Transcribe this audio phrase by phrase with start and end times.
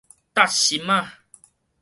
[0.33, 1.13] 貼心仔